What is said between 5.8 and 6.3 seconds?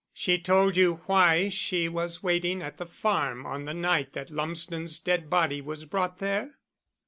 brought